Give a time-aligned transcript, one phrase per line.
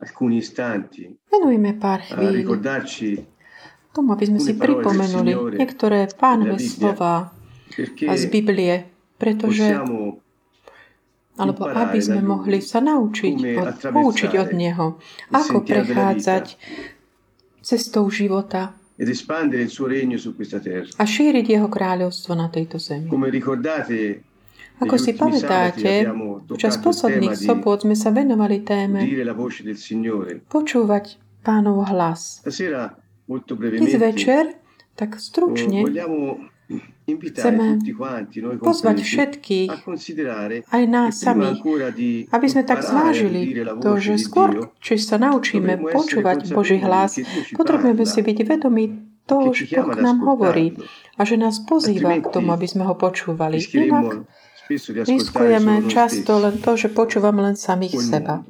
[0.00, 1.06] alcuni istanti.
[1.30, 2.30] Venujme pár a chvíľ.
[2.34, 3.34] ricordarci
[3.94, 7.30] tomu, aby sme si pripomenuli niektoré pánové slova
[8.02, 9.78] z Biblie, pretože
[11.34, 14.86] alebo aby sme mohli sa naučiť, od, poučiť od Neho,
[15.34, 16.58] ako prechádzať
[17.62, 18.74] cestou života
[20.94, 23.10] a šíriť Jeho kráľovstvo na tejto zemi.
[24.82, 26.10] Ako si pamätáte,
[26.50, 29.06] počas posledných sobot sme sa venovali téme
[30.50, 31.04] počúvať
[31.46, 32.42] pánov hlas.
[33.54, 34.58] Dnes večer,
[34.98, 35.86] tak oh, stručne,
[37.04, 37.66] invitare chceme
[38.58, 39.70] pozvať všetkých,
[40.72, 41.60] aj nás samých,
[42.32, 47.20] aby sme tak zvážili to, že skôr, či sa naučíme počúvať Boží hlas,
[47.52, 48.84] potrebujeme si byť vedomí
[49.28, 50.76] toho, ci že Boh nám hovorí
[51.16, 53.60] a že nás pozýva k tomu, aby sme ho počúvali.
[53.60, 54.24] Inak
[54.68, 58.44] Riskujeme často len to, že počúvame len samých seba.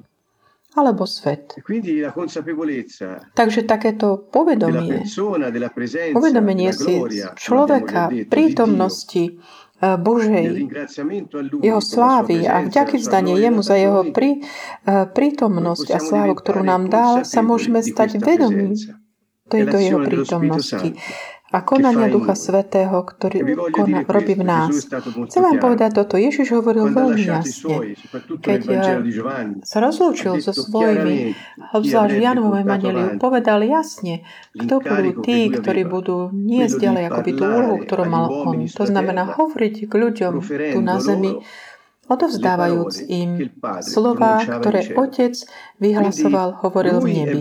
[0.75, 1.55] Alebo svet.
[1.55, 1.63] E
[3.31, 5.07] Takže takéto povedomie,
[6.19, 6.99] uvedomenie si
[7.39, 9.39] človeka, prítomnosti
[9.79, 10.67] eh, Božej,
[11.63, 16.91] jeho slávy a vďaky vzdanie jemu za jeho prí, eh, prítomnosť a slávu, ktorú nám
[16.91, 18.75] dal, sa môžeme stať vedomí
[19.47, 20.99] tejto jeho prítomnosti
[21.53, 22.33] a konania Ducha.
[22.35, 24.91] Svetého, ktorý dire robí v nás.
[25.29, 26.19] Chcem vám povedať toto.
[26.19, 27.95] Ježiš hovoril veľmi jasne.
[28.43, 28.83] Keď eh,
[29.63, 31.37] sa rozlúčil so svojimi,
[31.77, 37.43] obzvlášť v Janovom Evangeliu, povedal jasne, kto budú tí, ktorí budú niesť ďalej akoby tú
[37.45, 38.65] úlohu, ktorú mal on.
[38.65, 40.33] To znamená hovoriť k ľuďom
[40.75, 41.45] tu na zemi,
[42.09, 44.95] odovzdávajúc im slova, ktoré.
[44.95, 45.35] Otec
[45.83, 47.39] vyhlasoval, hovoril v nebi.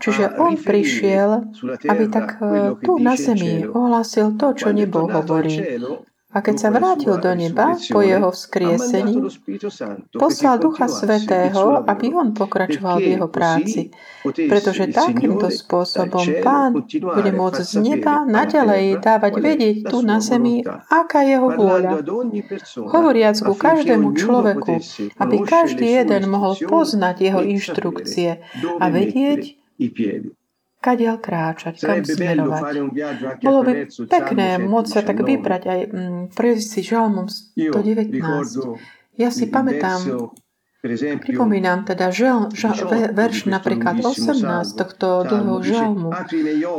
[0.00, 1.54] Čiže on prišiel,
[1.86, 2.40] aby tak
[2.82, 5.80] tu na zemi ohlásil to, čo nebo hovorí.
[6.30, 9.18] A keď sa vrátil do neba po jeho vzkriesení,
[10.14, 13.90] poslal Ducha Svetého, aby on pokračoval v jeho práci.
[14.22, 21.26] Pretože takýmto spôsobom Pán bude môcť z neba naďalej dávať vedieť tu na zemi, aká
[21.26, 21.92] je jeho vôľa.
[22.78, 24.78] Hovoriac ku každému človeku,
[25.18, 28.38] aby každý jeden mohol poznať jeho inštrukcie
[28.78, 29.58] a vedieť.
[30.80, 32.62] Kadiaľ kráčať, kam smerovať.
[33.44, 33.72] Bolo by
[34.08, 35.30] pekné môcť sa tak 119.
[35.30, 37.28] vybrať aj mm, prejsť si žalmom
[37.60, 38.16] Io 119.
[38.16, 38.80] ricordo
[39.20, 40.32] Ja si pamätám,
[41.20, 46.10] pripomínam teda žal, žal, 18 ve- di verš napríklad lunghissimo 18 salmo, tohto dlhého žalmu,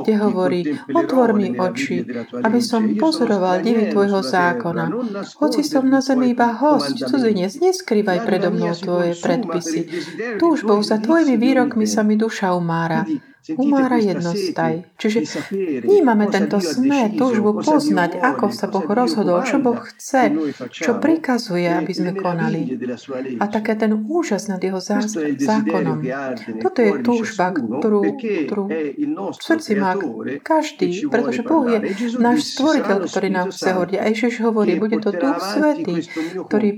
[0.01, 0.59] kde hovorí,
[0.89, 2.01] otvor mi oči,
[2.41, 4.89] aby som pozoroval divy tvojho zákona.
[5.37, 9.85] Hoci som na zemi iba host, cudzinec, neskrývaj predo mnou tvoje predpisy.
[10.41, 13.05] Túžbou za tvojimi výrokmi sa mi duša umára.
[13.57, 14.85] Umára jednostaj.
[15.01, 15.25] Čiže
[15.81, 20.29] vnímame tento smet, túžbu poznať, ako sa Boh rozhodol, čo Boh chce,
[20.69, 22.77] čo prikazuje, aby sme konali.
[23.41, 26.05] A také ten úžas nad jeho zákonom.
[26.61, 28.63] Toto je túžba, ktorú, perché ktorú
[29.33, 29.97] v srdci má
[30.45, 31.79] každý, pretože Boh je
[32.21, 33.97] náš stvoriteľ, ktorý nám chce hovoriť.
[33.97, 36.05] A Ježiš hovorí, bude to Duch Svetý,
[36.45, 36.69] ktorý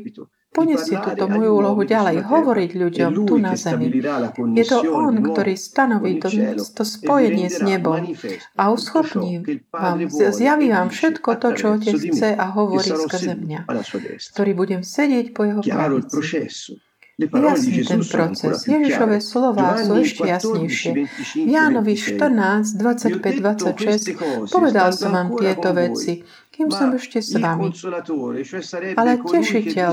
[0.54, 3.90] poniesie túto moju úlohu ďalej, hovoriť ľuďom tu na zemi.
[4.54, 6.30] Je to On, ktorý stanoví to,
[6.78, 8.14] to e spojenie s nebom
[8.56, 9.42] a uschopní
[9.74, 13.60] vám, zjaví e vám všetko to, čo Otec chce a hovorí sarò skrze mňa,
[14.38, 16.78] ktorý budem sedieť po jeho pravici.
[17.14, 18.66] Jasný ten proces.
[18.66, 20.92] Ježišové slová sú ešte 14, jasnejšie.
[21.38, 22.18] 25, V Jánovi 26.
[22.18, 26.94] 14, Vi ho 25, detto queste 26 cose, povedal som vám tieto veci, kým som
[26.94, 27.74] ešte s vami.
[28.94, 29.92] Ale tešiteľ,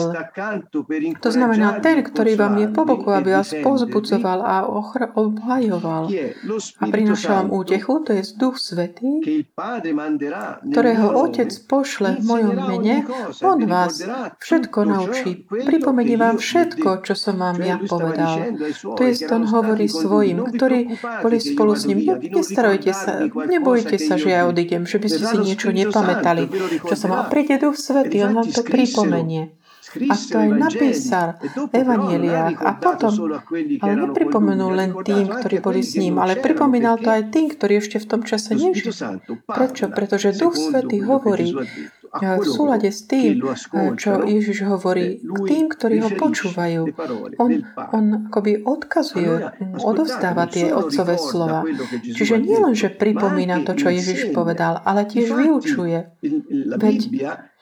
[1.25, 4.56] to znamená ten, e ktorý vám je po boku, aby e vás difendervi, povzbudzoval a
[4.69, 6.12] ochr- obhajoval
[6.78, 9.25] a prinášal vám útechu, to je Duch Svetý,
[10.69, 14.04] ktorého Otec pošle v mojom mene, e On vás
[14.37, 15.48] všetko naučí.
[15.48, 18.59] Pripomenie che vám všetko, čo som vám ja povedal.
[18.98, 22.19] To je on hovorí svojim, ktorí boli spolu s ním.
[22.19, 26.50] Nestarojte sa, nebojte sa, že ja odídem, že by ste si niečo nepamätali,
[26.84, 27.31] čo som mal.
[27.31, 29.55] Príde Duch Svetý, on vám to pripomenie.
[29.91, 33.11] A to aj napísal v Evangeliách a potom,
[33.83, 37.98] ale nepripomenul len tým, ktorí boli s ním, ale pripomínal to aj tým, ktorí ešte
[37.98, 38.95] v tom čase nežili.
[39.51, 39.91] Prečo?
[39.91, 41.59] Pretože Duch Svetý hovorí
[42.10, 46.83] Eh, v súlade s tým, eh, čo Ježiš hovorí eh, k tým, ktorí ho počúvajú.
[47.39, 47.51] On,
[47.95, 51.62] on akoby odkazuje, odovzdáva non tie otcové slova.
[52.03, 55.98] Čiže ha nie len, že pripomína to, čo Ježiš povedal, ale tiež vyučuje.
[56.83, 56.98] Veď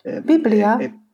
[0.09, 1.08] eh, Biblia è, è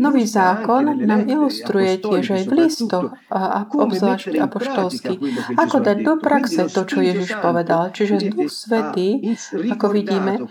[0.00, 5.20] Nový zákon nám ilustruje tiež aj v listoch, a obzvlášť apoštolských,
[5.54, 7.94] ako dať do praxe to, čo Ježiš povedal.
[7.94, 9.36] Čiže Duch Svetý,
[9.70, 10.42] ako vidíme,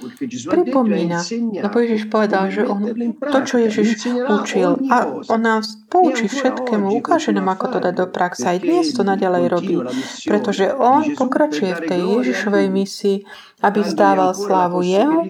[0.47, 1.19] pripomína,
[1.67, 7.35] lebo Ježiš povedal, že on, to, čo Ježiš učil, a on nás poučí všetkému, ukáže
[7.35, 8.45] nám, ako to dať do praxe.
[8.45, 9.75] Aj dnes to naďalej robí,
[10.23, 13.17] pretože on pokračuje v tej Ježišovej misii,
[13.59, 15.27] aby vzdával slávu jemu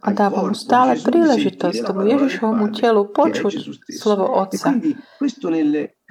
[0.00, 3.58] a da vam stala priležitost u Ježišovom tijelu počuti
[4.02, 4.72] slovo Otca.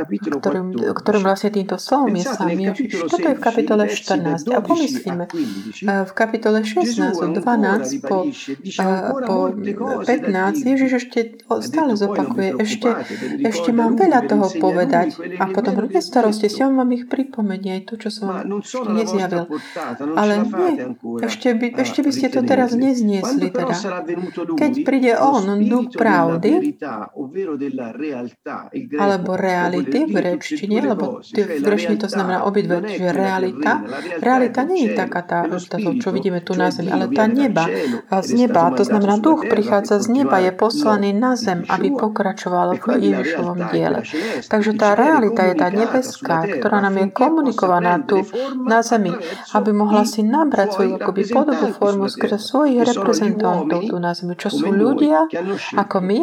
[0.07, 3.09] Ktorým, ktorým vlastne týmto slovom je sám Ježiš.
[3.09, 4.47] Toto je v kapitole 14.
[4.53, 5.25] A pomyslíme,
[5.83, 8.17] v kapitole 16 od 12 po,
[9.25, 9.37] po
[10.05, 11.19] 15 Ježiš ešte
[11.63, 12.89] stále zopakuje, ešte,
[13.43, 15.17] ešte mám veľa toho povedať.
[15.39, 18.61] A potom robte starosti, si on vám ich pripomenie, aj to, čo som vám
[18.93, 19.49] nezjavil.
[20.15, 20.71] Ale nie,
[21.23, 23.49] ešte by, ešte by ste to teraz nezniesli.
[23.49, 23.73] Teda.
[24.55, 26.77] Keď príde on, duch pravdy,
[28.99, 33.83] alebo reality, reality v gréčtine, lebo v gréčtine to znamená obidve, čiže realita.
[34.21, 37.65] Realita nie je taká tá, tá čo vidíme tu na zemi, ale tá neba,
[38.09, 42.85] z neba, to znamená duch prichádza z neba, je poslaný na zem, aby pokračoval v
[43.01, 44.05] Ježišovom diele.
[44.45, 48.21] Takže tá realita je tá nebeská, ktorá nám je komunikovaná tu
[48.65, 49.13] na zemi,
[49.55, 54.53] aby mohla si nabrať svoju akoby podobu formu skrze svojich reprezentantov tu na zemi, čo
[54.53, 55.25] sú ľudia
[55.75, 56.19] ako my,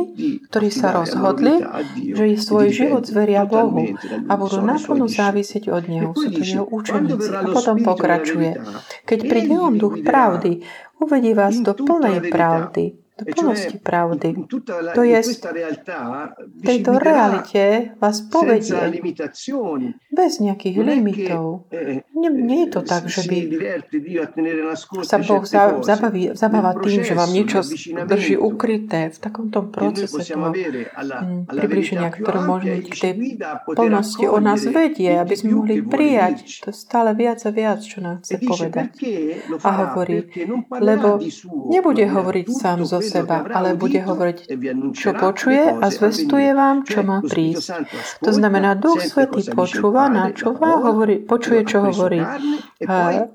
[0.49, 1.61] ktorí sa rozhodli,
[1.97, 3.56] že svoj život zveria Bohu
[4.29, 6.11] a budú naplno závisieť od Neho.
[6.13, 7.31] Sú to Jeho učeníci.
[7.33, 8.59] A potom pokračuje.
[9.09, 10.61] Keď príde On duch pravdy,
[11.01, 14.29] uvedí vás do plnej pravdy do e plnosti pravdy.
[14.95, 18.77] To je v tejto realite vás povedie
[20.13, 21.65] bez nejakých limitov.
[21.73, 23.39] E, nie, nie je to tak, že by
[25.01, 25.45] sa Boh
[25.81, 27.65] zabaví, zabáva tým, že vám niečo
[28.05, 30.53] drží ukryté v takomto procese toho
[31.49, 33.13] približenia, ktoré byť k tej
[33.73, 34.25] plnosti.
[34.29, 38.37] O nás vedie, aby sme mohli prijať to stále viac a viac, čo nám chce
[38.37, 38.89] e povedať.
[39.65, 40.29] A hovorí,
[40.69, 41.17] lebo
[41.73, 44.39] nebude hovoriť sám zo seba, ale bude hovoriť,
[44.93, 47.87] čo počuje a zvestuje vám, čo má prísť.
[48.27, 52.21] To znamená, Duch Svetý počúva, načúva, hovorí, počuje, čo hovorí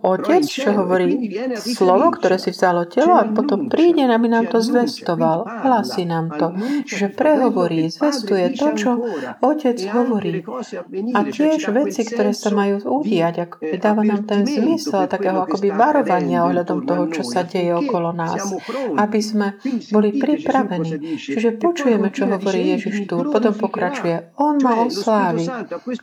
[0.02, 5.48] Otec, čo hovorí slovo, ktoré si vzalo telo a potom príde, aby nám to zvestoval.
[5.48, 6.54] Hlasí nám to.
[6.86, 8.92] Že prehovorí, zvestuje to, čo
[9.42, 10.44] Otec hovorí.
[11.16, 16.46] A tiež veci, ktoré sa majú udiať, ako dáva nám ten zmysel takého akoby varovania
[16.46, 18.42] ohľadom toho, čo sa deje okolo nás.
[18.98, 19.61] Aby sme
[19.92, 21.18] boli pripravení.
[21.18, 23.16] Čiže počujeme, čo hovorí Ježiš tu.
[23.30, 24.36] Potom pokračuje.
[24.38, 25.46] On ma oslávi.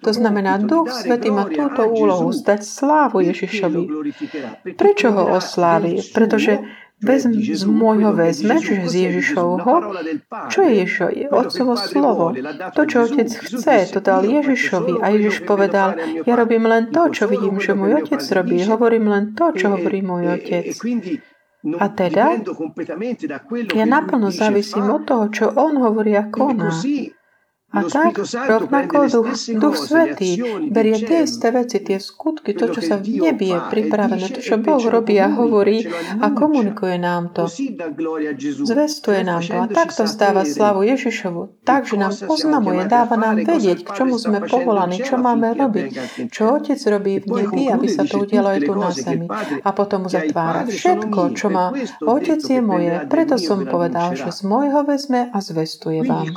[0.02, 3.82] To znamená, Duch Svetý má túto úlohu zdať slávu Ježišovi.
[4.74, 6.00] Prečo ho oslávi?
[6.14, 6.64] Pretože
[6.98, 9.74] Vezm, z môjho vezme, čiže z Ježišovho.
[10.50, 11.08] Čo je Ježišov?
[11.14, 12.34] Je Otcovo slovo.
[12.74, 14.98] To, čo Otec chce, to dal Ježišovi.
[14.98, 15.94] A Ježiš povedal,
[16.26, 18.58] ja robím len to, čo vidím, že môj Otec robí.
[18.66, 20.74] Hovorím len to, čo hovorí môj Otec.
[21.58, 22.38] A teda
[23.74, 26.70] ja naplno závisím od toho, čo on hovorí a koná.
[27.68, 28.16] A tak
[28.48, 30.40] rovnako Duch, Duch Svetý
[30.72, 34.56] berie tie isté veci, tie skutky, to, čo sa v nebi je pripravené, to, čo
[34.56, 35.84] Boh robí a hovorí
[36.16, 37.44] a komunikuje nám to.
[38.64, 41.60] Zvestuje nám to a takto stáva slavu Ježišovu.
[41.68, 45.86] Takže nám oznamuje, dáva nám vedieť, k čomu sme povolaní, čo máme robiť,
[46.32, 49.28] čo Otec robí v nebi, aby sa to udialo aj tu na zemi.
[49.60, 54.88] A potom zatvára všetko, čo má Otec je moje, preto som povedal, že z môjho
[54.88, 56.32] vezme a zvestuje vám.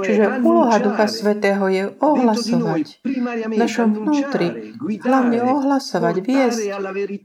[0.00, 6.60] Čiže úloha Ducha Svetého je ohlasovať v našom vnútri, hlavne ohlasovať, viesť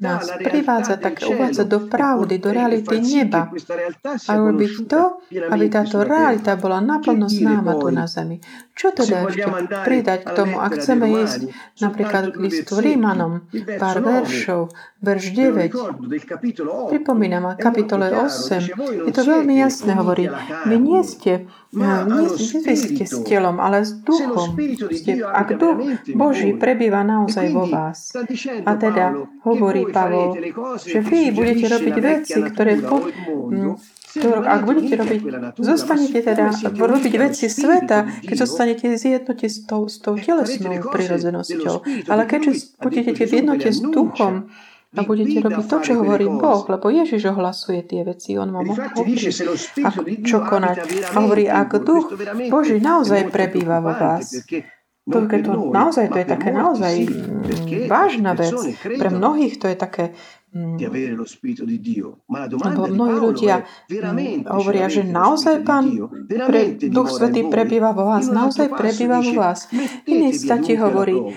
[0.03, 3.51] nás, privádzať, tak uvádzať do pravdy, do reality neba.
[4.27, 8.37] a robiť to, aby táto realita bola naplno známa tu na zemi.
[8.75, 9.47] Čo teda ešte
[9.87, 11.47] pridať k tomu, ak chceme ísť
[11.79, 13.47] napríklad k listu Rímanom,
[13.79, 15.71] pár veršov, verš 9.
[16.91, 19.07] Pripomínam, kapitole 8.
[19.07, 20.27] Je to veľmi jasné, hovorí,
[20.67, 22.27] vy nie ste, nie, nie
[22.75, 24.59] ste s telom, ale s duchom.
[24.91, 25.79] Ste, ak duch
[26.11, 28.11] Boží prebýva naozaj vo vás.
[28.67, 29.15] A teda
[29.47, 30.35] hovorí Pavol,
[30.83, 33.07] že vy budete robiť veci, ktoré po,
[34.15, 35.21] to, ak budete robiť,
[35.59, 37.13] zostanete teda robiť.
[37.19, 42.07] Veci sveta, keď zostanete zjednote s tou, s tou telesnou prirodzenosťou.
[42.07, 44.49] Ale keďže budete v jednote s duchom,
[44.95, 49.19] a budete robiť to, čo hovorí Boh, lebo Ježiš ohlasuje tie veci, On vám hovorí,
[50.23, 50.77] čo konať.
[51.11, 52.15] A hovorí, ak duch
[52.47, 54.31] Boží naozaj prebýva vo vás,
[55.05, 56.93] to, to naozaj to je také naozaj
[57.85, 58.57] vážna vec.
[58.81, 60.05] Pre mnohých to je také
[62.47, 63.55] domanda Lebo mnohí ľudia
[64.47, 65.91] hovoria, že naozaj Pán
[66.25, 69.67] pre, Duch Svetý prebýva vo vás, naozaj prebýva vo vás.
[70.07, 71.35] Iný sa ti hovorí,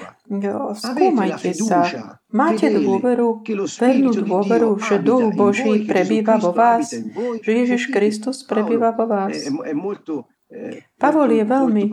[0.79, 3.43] skúmajte sa, máte dôveru,
[3.75, 6.95] vernú dôveru, že Duch Boží prebýva vo vás,
[7.43, 9.35] že Ježiš Kristus prebýva vo vás.
[10.99, 11.87] Pavol je veľmi,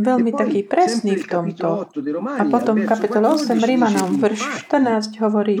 [0.00, 1.92] veľmi taký presný v tomto.
[2.24, 4.40] A potom v kapitole 8 Rímanom, verš
[4.72, 5.60] 14 hovorí,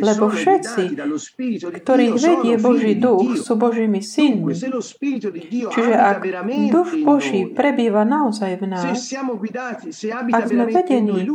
[0.00, 0.96] lebo všetci,
[1.84, 4.56] ktorých vedie Boží duch, sú Božími synmi.
[5.68, 6.24] Čiže ak
[6.72, 8.96] duch Boží prebýva naozaj v nás,
[10.32, 11.28] ak sme vedení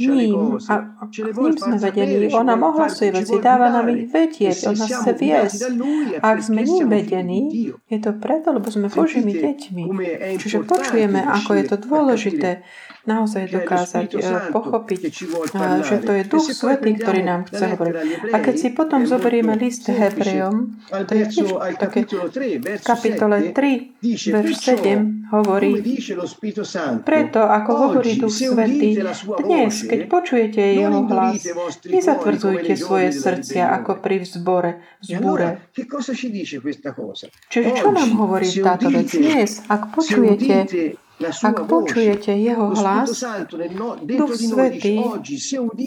[0.00, 4.76] ním, a k ním sme vedení, on nám ohlasuje veci, dáva nám ich vedieť, on
[4.80, 5.60] nás chce viesť.
[6.24, 9.82] Ak sme ním vedení, je to preto, lebo sme Božími deťmi.
[10.38, 12.62] Čiže počujeme, ako je to dôležité
[13.06, 17.94] naozaj dokázať eh, pochopiť, eh, že to je Duch Svetý, ktorý nám chce hovoriť.
[18.34, 22.06] A keď si potom zoberieme list Hebrejom, to je tiež také
[22.82, 25.82] kapitole 3, verš 7 hovorí,
[27.02, 29.00] preto ako hovorí Duch Svetý,
[29.42, 31.42] dnes, keď počujete jeho hlas,
[31.82, 34.70] nezatvrdzujte svoje srdcia ako pri vzbore,
[35.02, 35.70] vzbure.
[37.50, 39.08] Čiže čo nám hovorí táto vec?
[39.10, 39.62] dnes?
[39.66, 40.66] Ak počujete
[41.22, 43.24] ak počujete jeho hlas,
[44.04, 45.00] Duch Svetý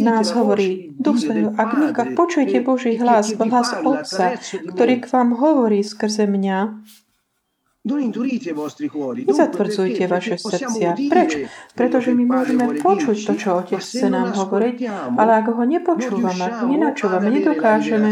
[0.02, 4.42] nás hovorí, Duch Svetý, ak, ak počujete Boží hlas, hlas Otca,
[4.74, 6.82] ktorý k vám hovorí skrze mňa,
[9.24, 11.00] Nezatvrdzujte vaše srdcia.
[11.00, 11.48] Prečo?
[11.80, 14.78] Pretože my môžeme počuť to, čo Otec chce nám hovoriť,
[15.16, 18.12] ale ak ho nepočúvame, ak nenačúvame, nedokážeme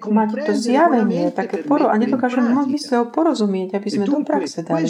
[0.00, 4.64] mať to zjavenie, také poro- a nedokážeme v mysle ho porozumieť, aby sme do praxe
[4.64, 4.88] dali.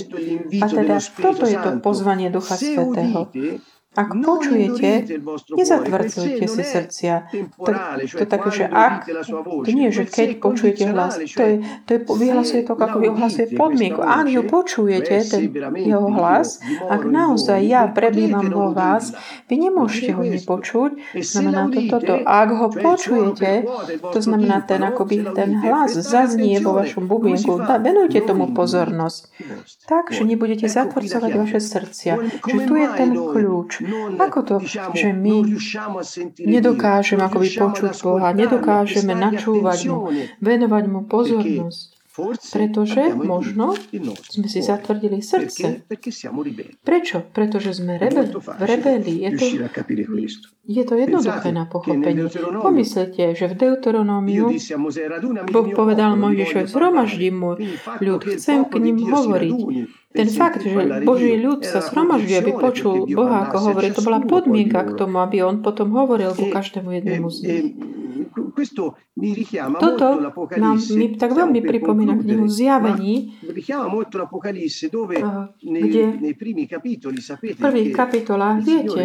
[0.62, 3.26] A teda toto je to pozvanie Ducha Svetého.
[3.92, 5.04] Ak počujete,
[5.52, 7.28] nezatvrdzujte si srdcia.
[7.61, 7.72] To,
[8.08, 9.04] to také, že ak,
[9.37, 14.00] to nie, že keď počujete hlas, to je, to je, vyhlasuje to, ako vyhlasuje podmienku.
[14.00, 19.12] Ak ju počujete, ten jeho hlas, ak naozaj ja prebývam vo vás,
[19.52, 22.16] vy nemôžete ho nepočuť, znamená to toto.
[22.25, 23.68] Ak ho počujete,
[24.00, 29.20] to znamená ten, akoby ten hlas zaznie vo vašom bubienku, venujte tomu pozornosť.
[29.84, 32.12] Tak, že nebudete zatvrdzovať vaše srdcia.
[32.40, 33.82] Že tu je ten kľúč.
[34.19, 34.55] Ako to,
[34.95, 35.43] že my
[36.39, 42.03] nedokážeme akoby počuť Boha, nedokážeme načúvať Mu, venovať Mu pozornosť?
[42.53, 43.73] Pretože možno
[44.29, 45.89] sme si zatvrdili srdce.
[46.85, 47.25] Prečo?
[47.25, 49.25] Pretože sme rebel, v rebelii.
[49.25, 49.47] Je to,
[50.69, 52.29] je to jednoduché na pochopenie.
[52.61, 54.53] Pomyslite, že v Deuteronómiu
[55.49, 57.57] Boh povedal Mojžišovi, zhromaždím môj
[58.05, 59.57] ľud, chcem k ním hovoriť.
[60.12, 60.76] Ten fakt, že
[61.09, 65.40] Boží ľud sa zhromažďuje, aby počul Boha, ako hovorí, to bola podmienka k tomu, aby
[65.40, 67.66] on potom hovoril ku každému jednému z nich.
[69.81, 70.07] Toto
[70.57, 73.37] nám mi tak veľmi pripomína knihu Zjavení,
[75.81, 76.04] kde
[77.33, 79.02] v prvých kapitolách viete,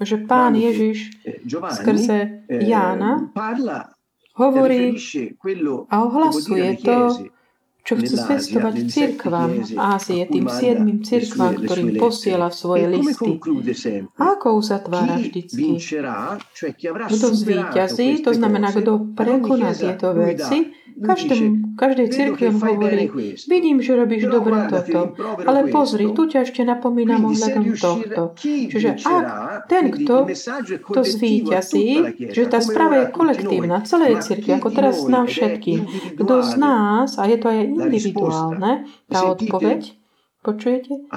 [0.00, 3.32] že Pán Ježiš eh, skrze eh, Jána
[4.34, 4.96] hovorí
[5.88, 6.96] a ohlasuje to,
[7.84, 13.36] čo chce zvestovať církvam Ázie, tým siedmým církvam, ktorým posiela svoje listy.
[14.16, 15.76] A ako uzatvára vždycky?
[17.12, 23.10] Kto zvýťazí, to znamená, kto prekoná tieto veci, Každém, každej cirkvi on hovorí,
[23.50, 28.22] vidím, že robíš dobre toto, ale pozri, tu ťa ešte napomínam ohľadom tohto.
[28.38, 29.26] Čiže ak
[29.66, 30.30] ten, kto
[30.94, 31.86] to zvíťazí,
[32.30, 35.82] že tá správa je kolektívna, celej cirkvi, ako teraz nám všetkým,
[36.14, 40.03] kto z nás, a je to aj individuálne, tá odpoveď,
[40.44, 41.08] Počujete?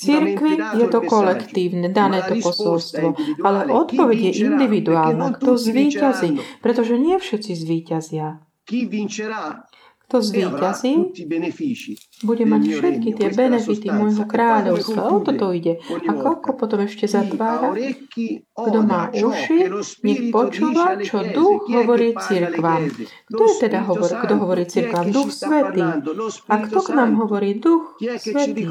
[0.00, 3.12] Církvi je to kolektívne, dané to posolstvo,
[3.44, 5.36] ale odpoveď je individuálna.
[5.36, 6.40] Kto zvíťazí?
[6.64, 8.40] Pretože nie všetci zvíťazia.
[10.04, 10.92] Kto zvíťazí,
[12.28, 15.00] bude mať všetky tie benefity môjho kráľovstva.
[15.10, 15.80] O toto ide.
[16.06, 17.72] A koľko potom ešte zatvára?
[18.52, 19.72] Kto má uši,
[20.04, 22.92] nech počúva, čo duch hovorí cirkvám.
[23.32, 25.08] Kto je teda hovor, kto hovorí cirkvám?
[25.08, 25.82] Duch Svetý.
[26.52, 27.56] A kto k nám hovorí?
[27.56, 28.68] Duch Svetý.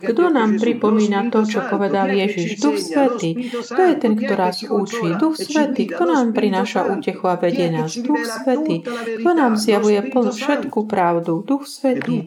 [0.00, 2.62] Kto nám pripomína to, čo povedal Ježiš?
[2.62, 3.50] Duch Svetý.
[3.50, 5.18] Kto je ten, kto nás učí?
[5.18, 5.90] Duch Svetý.
[5.90, 7.90] Kto nám prináša útechu a vedie nás?
[7.98, 8.86] Duch Svetý.
[9.20, 9.98] Kto nám zjavuje
[10.30, 12.22] všetko všetku pravdu, Duch Svetý.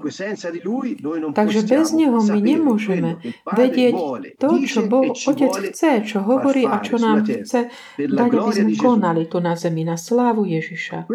[1.34, 3.94] Takže bez Neho my nemôžeme vedieť
[4.42, 9.30] to, čo Boh Otec chce, čo hovorí a čo nám chce dať, aby sme konali
[9.30, 11.06] tu na zemi na slávu Ježiša.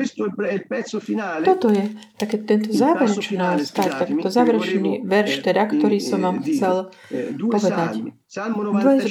[1.42, 1.84] Toto je
[2.14, 6.94] také tento záverečná stať, takto záverečný verš, teda, ktorý som vám chcel
[7.36, 8.14] povedať.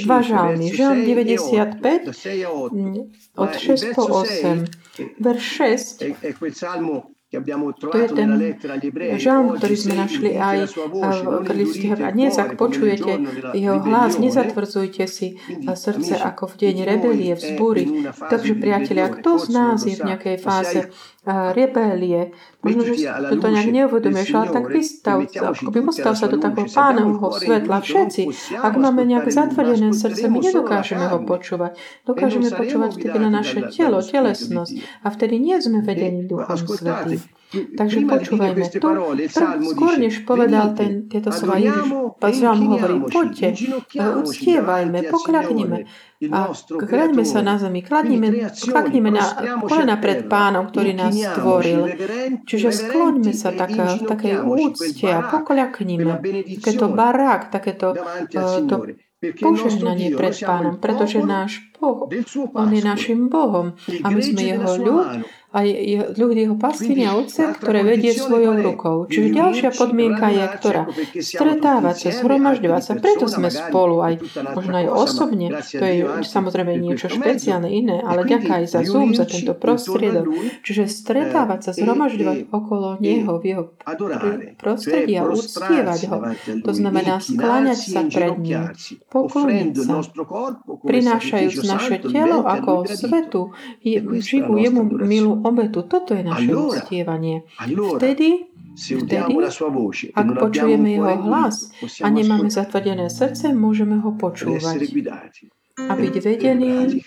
[0.08, 0.70] Dva žalmy.
[0.72, 1.82] Žalm 95
[3.34, 5.18] od 6 po 8.
[5.18, 5.44] Verš
[5.98, 8.29] 6 to je ten
[9.17, 10.58] žalm, ktorý sme našli aj
[11.44, 13.12] v liste A dnes, ak počujete
[13.53, 15.38] jeho hlas, nezatvrdzujte si
[15.74, 18.10] srdce ako v deň rebelie, vzbúry.
[18.15, 20.79] Takže, priatelia, kto z nás je v nejakej fáze
[21.27, 22.31] rebelie,
[22.63, 23.03] možno, že
[23.36, 27.84] to nejak neuvedomuješ, ale tak vystav akoby postav sa do takého pánovho svetla.
[27.84, 31.75] Všetci, ak máme nejak zatvrdené srdce, my nedokážeme ho počúvať.
[32.07, 37.19] Dokážeme počúvať vtedy na naše telo, telesnosť a vtedy nie sme vedení Duchom Svetým.
[37.48, 38.89] Takže počúvajme to.
[39.72, 41.88] Skôr než povedal ten, tieto slova Ježiš,
[42.44, 43.48] vám hovorí, poďte,
[43.96, 45.77] uctievajme, pokľaknime
[46.27, 49.24] a kladíme sa na zemi, kladnime, kladnime na
[49.63, 51.94] kolena pred pánom, ktorý nás stvoril.
[52.44, 56.20] Čiže skloňme sa tak, v takej úcte a pokľaknime.
[56.60, 57.96] Takéto barák, takéto
[58.68, 58.75] to
[59.18, 62.10] požehnanie pred pánom, pretože náš Boh,
[62.54, 65.08] on je našim Bohom a my sme jeho ľud
[65.58, 65.66] a
[66.14, 69.10] ľud jeho pastviny a otce, ktoré vedie svojou rukou.
[69.10, 70.82] Čiže ďalšia podmienka je, ktorá
[71.18, 74.14] stretávať sa, zhromažďovať sa, preto sme spolu aj
[74.54, 79.26] možno aj osobne, to je samozrejme niečo špeciálne iné, ale ďaká aj za Zoom, za
[79.26, 80.30] tento prostriedok.
[80.62, 83.64] Čiže stretávať sa, zhromažďovať okolo Neho v jeho
[84.62, 86.18] prostredí a uctievať ho.
[86.62, 88.78] To znamená skláňať sa pred ním,
[89.10, 90.06] pokloniť sa,
[90.86, 93.58] prinášajúc naše telo ako svetu,
[94.22, 95.88] živú jemu milú obetu.
[95.88, 97.48] Toto je naše uctievanie.
[97.98, 99.34] Vtedy, vtedy,
[100.13, 101.72] ak počujeme jeho hlas
[102.04, 104.92] a nemáme zatvrdené srdce, môžeme ho počúvať
[105.77, 107.01] a byť vedení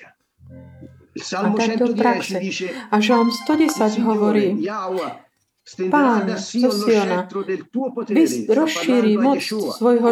[1.20, 2.38] a do praxe.
[2.90, 4.54] A Žalm 110 hovorí,
[5.70, 7.30] Pán zo Siona
[8.50, 9.38] rozšíri moc
[9.78, 10.10] svojho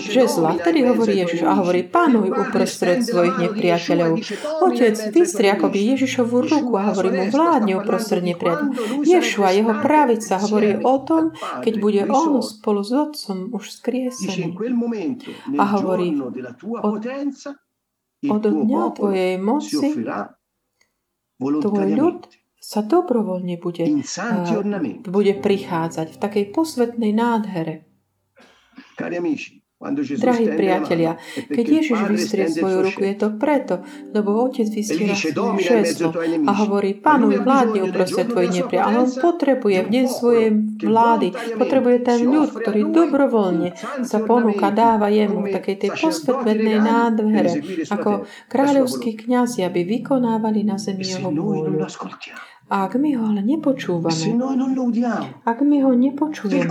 [0.00, 0.56] žezla.
[0.56, 4.24] Vtedy hovorí Ježiš a hovorí, pánuj uprostred svojich nepriateľov.
[4.64, 9.04] Otec vystri akoby Ježišovú ruku a hovorí mu, vládne uprostred nepriateľov.
[9.04, 14.56] Ješu a jeho pravica hovorí o tom, keď bude on spolu s otcom už skriesený.
[15.60, 16.32] A hovorí, od,
[18.24, 19.88] od dňa tvojej moci
[21.40, 24.72] tvoj ľud sa dobrovoľne bude, uh,
[25.04, 27.84] bude prichádzať v takej posvetnej nádhere.
[30.16, 33.84] Drahí priatelia, keď Ježiš vystrie svoju ruku, je to preto,
[34.16, 36.16] lebo Otec vystriera svoje žezlo
[36.48, 38.88] a hovorí, pánuj vládne uprostred tvojich nepriateľov.
[38.88, 40.48] Ale on potrebuje v deň svojej
[40.80, 41.28] vlády,
[41.60, 43.68] potrebuje ten ľud, ktorý dobrovoľne
[44.08, 47.52] sa ponúka, dáva jemu v takej tej posvetnej nádhere,
[47.92, 51.84] ako kráľovskí kňazi, aby vykonávali na zemi jeho vôľu.
[52.74, 54.34] Ak my ho ale nepočúvame,
[55.46, 56.66] ak my ho nepočujeme,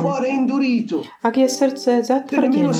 [1.23, 2.75] ak je srdce zatvrdené,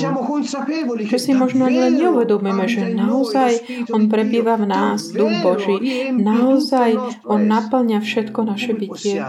[1.08, 3.64] že si možno len neuvedomíme, že naozaj
[3.96, 5.80] on prebýva v nás, Duch Boží,
[6.12, 9.24] naozaj on naplňa všetko naše bytie.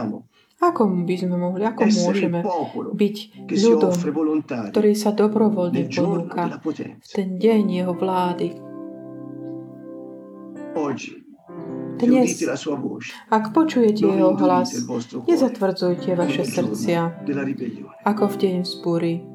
[0.59, 2.43] Ako by sme mohli, ako môžeme
[2.95, 3.15] byť
[3.47, 3.95] ľudom,
[4.75, 6.59] ktorý sa dobrovoľne ponúka
[6.99, 8.47] v ten deň jeho vlády?
[11.95, 12.43] Dnes,
[13.31, 14.75] ak počujete jeho hlas,
[15.27, 17.23] nezatvrdzujte vaše srdcia,
[18.03, 19.34] ako v deň vzbúry.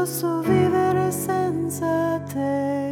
[0.00, 2.89] Posso vivere senza te.